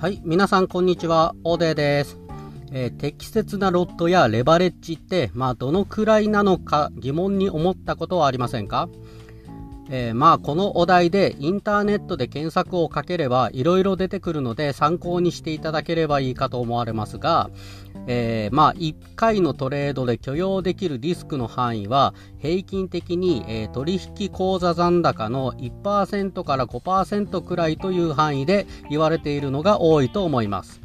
[0.00, 2.16] はい、皆さんこんにちは、オデーです。
[2.72, 8.88] えー適切なロットやレバレッジって、まあ、どのくらいなのか疑問に思ったことはありませんか？
[9.90, 17.50] えーまあこのお題でインターネットで検索をかければいろいろ出てくるので参考にしていただければいいかと思われますが、
[18.12, 30.80] えーまあ1回のトレードで許容できるリスクの範囲は平均的に、えー取引口座残高の1%から5%くらいという範囲で言われているのが多いと思います。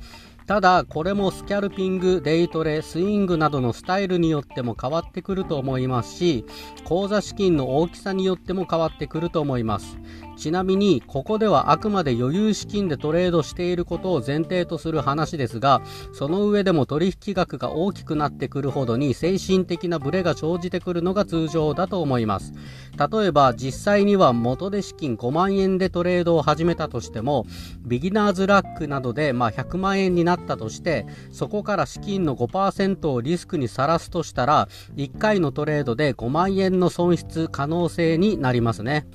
[0.45, 6.45] ただ、これもスキャルピング、デイトレ、スイングなどのスタイルによっても変わってくると思いますし、
[6.83, 9.97] 口座資金の大きさによっても変わってくると思います。
[10.37, 15.81] ちなみに、ここではあくまで余裕資金でトレードしていることを前提とする話ですが、
[16.13, 22.53] その上でも取引額が大きくなってくるほどに精神的なブレが生じてくるのが通常だと思います。
[22.97, 27.45] 例えば、実際には元で資金5万円でトレードを始めたとしても、
[27.81, 39.07] ビギナーズラックなどでまあ100万円になったとして、そこから資金の5%をリスクにさらすとしたら、1回のトレードで5万円の損失可能性になりますね。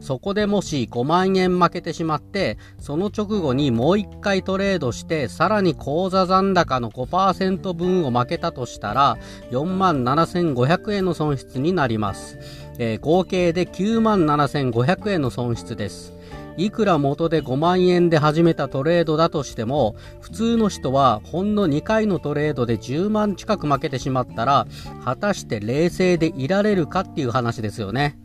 [0.00, 9.18] そこでもし5万円負けてしまって、その直後にもう1回トレードして、さらに口座残高の5%分を負けたとしたら、
[9.50, 12.38] 4万7500円の損失になります。
[12.78, 16.14] えー合計で9万7500円の損失です。
[16.56, 24.66] いくら元で5万円で始めたトレードだとしても、普通の人はほんの2回のトレードで10万近く負けてしまったら、
[25.04, 28.18] 果たして冷静でいられるかっていう話ですよね。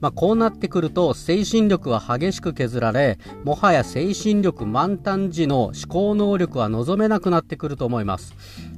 [0.00, 8.34] まあ、こうなってくると精神力は激しく削られもはや精神力満タン時の思考能力は望めなくなってくると思います。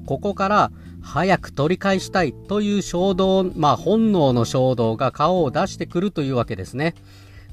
[0.06, 0.70] ここから
[1.02, 6.94] 早く取り返したいという衝動まあ本能の衝動が顔を出してくるというわけですね。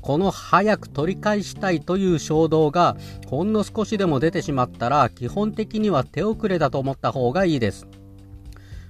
[0.01, 7.87] この早く取り返したいという衝動がほんの少しでも出てしまったら基本的には手遅れだと思った方がいいです。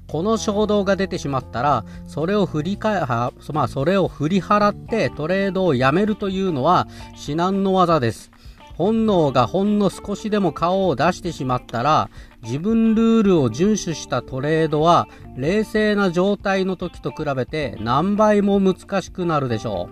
[0.08, 8.32] この衝動が出てしまったら、それを振り返、まあ、それを振り払ってトレードをやめるというのは至難の技です。
[8.78, 12.10] 本能がほんの少しでも顔を出してしまったら、
[12.44, 15.08] 自分ルールを遵守したトレードは、
[15.38, 19.90] 冷静な状態の時と比べて何倍も難しくなるでしょ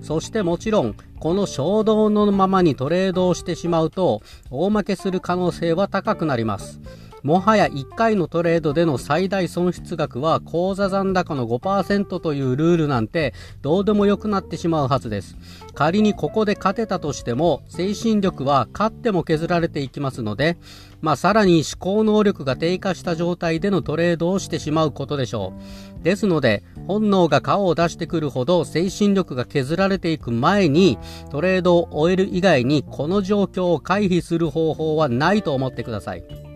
[0.00, 0.04] う。
[0.04, 4.20] そしてもちろん、この衝動のままにトレードをしてしまうと、
[4.50, 6.80] 大負けする可能性は高くなります。
[7.22, 15.36] もはや1回のトレードでの最大損失額は口座残高の5%というルールなんてどうでもよくなってしまうはずです。
[15.74, 20.56] 仮にここで勝てたとしても精神力は勝っても削られていきますので、
[21.00, 25.52] まあさらに思考能力が低下した状態でのトレードをしてしまうことでしょ
[26.00, 26.04] う。
[26.04, 30.98] ですので本能が顔を出してくるほど精神力が削られていく前に
[31.30, 36.47] トレードを終える以外にこの状況を回避する方法はないと思ってください。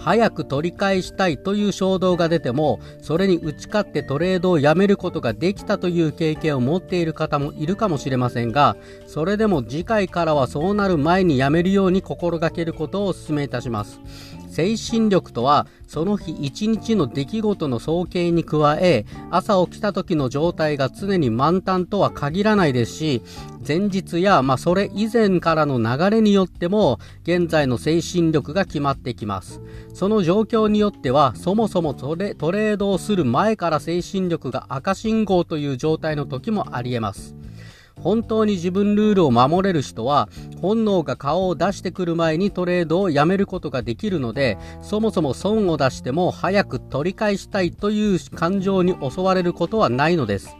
[0.00, 14.00] 早く取り返したいという衝動が出ても、それに打ち勝ってトレードをやめることができたという経験を持っている方もいるかもしれませんが、それでも次回からはそうなる前にやめるように心がけることをお勧めいたします。
[14.60, 23.22] 精神力とは、その日一日の出来事の総計に加え、朝起きた時の状態が常に満タンとは限らないですし、
[23.66, 29.62] 前日や、まあ、それ以前からの流れによっても、現在の精神力が決まってきます。
[29.94, 37.39] その状況によっては、そもそもトレトレードをする前から精神力が赤信号という状態の時もあり得ます。
[38.02, 40.28] 本当に自分ルールを守れる人は
[40.60, 50.56] 本能が顔を出してくる前にトレードをやめることができるのでそもそも損を出しても早く取り返したいという感情に襲われることはないのです。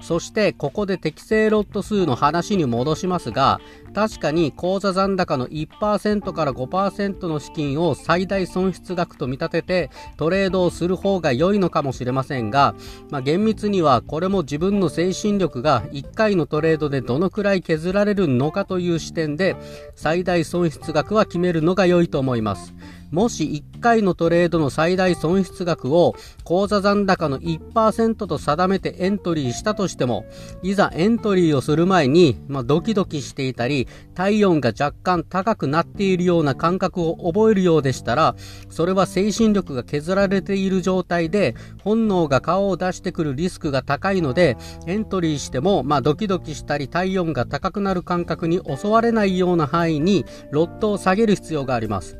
[0.00, 3.60] そしてここで適正ロット数の話に戻しますが
[3.94, 12.74] 確かに口座残高の1%から5%の資金を最大損失額と見立ててトレードをする方が良いのかもしれませんが、
[13.10, 19.56] まあ、厳密にはこれも自分の精神力が1回のトレードでどのくらい削られるのかという視点で
[19.96, 22.74] 最大損失額は決めるのが良いと思います。
[23.10, 26.14] もし1回のトレードの最大損失額を
[26.44, 30.26] 口座残高の1%と定めてエントリーしたとしても、
[30.62, 38.34] いざエントリーをする前に、まあ、ドキドキしていたり、体温が若干高くなっているような感覚を覚えるようでしたら、
[38.68, 44.56] それは精神力が削られている状態で、本能が顔を出してくるリスクが高いので、
[44.86, 52.18] エントリーしても、まあ、ドキドキしたり体温が高くなる感覚に襲われないような範囲にロットを下げる必要があります。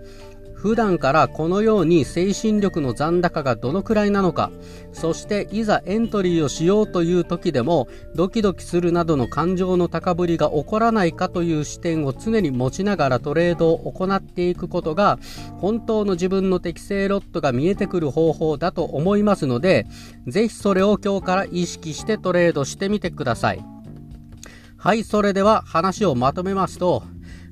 [0.58, 4.50] 普段からこのように精神力の残高がどのくらいなのか、
[4.92, 15.20] そしていざエントリーをしようという時でもドキドキするなどの感情の高ぶりが起こらないかという視点を常に持ちながらトレードを行っていくことが
[15.58, 19.86] 本当の自分の適正ロットが見えてくる方法だと思いますので、
[20.26, 23.64] ぜひそれを今日から意識してトレードしてみてください。
[24.76, 27.04] はい、それでは話をまとめますと、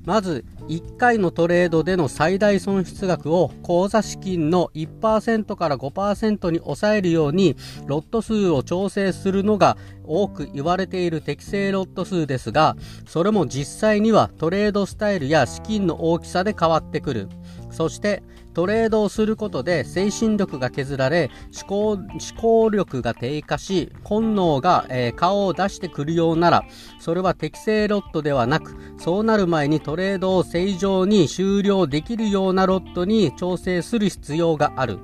[0.05, 7.55] まず1回のトレードでの最大損失額を口座資金の1%から5%に抑えるように
[7.85, 12.75] ロット数を調整するのが多く言われている適正ロット数ですが
[13.07, 17.27] それも実際にはトレードスタイルや資金の大きさで変わってくる。
[17.69, 18.23] そして
[18.57, 26.63] トレードをすることで精神力が削られ思考思考力が低下し本能が、えー、顔を出してくるようなら
[26.99, 34.97] それは適正ロットではなくそうなる前にトレードを正常に終了できるようなロットに調整する必要がある。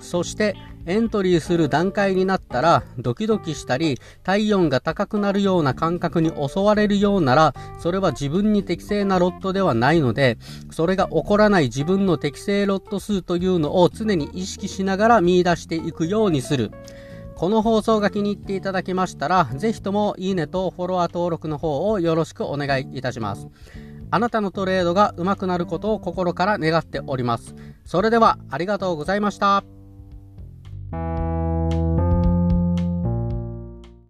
[0.00, 0.54] そして
[0.88, 10.38] エントリーする段階になったらドキドキしたり体温が高くなるような感覚に襲われるようならそれは自分に適正なロットではないので
[10.70, 16.72] それが起こらない自分の適正ロット数というのを常に意識しながら見出していくようにする
[17.34, 23.46] この放送が気に入っていただけましたら、ぜひともいいねとフォロワー登録の方をよろしくお願いいたします。
[24.10, 27.54] あなたのトレードが上手くなることを心から願っております。
[27.84, 29.77] それではありがとうございました。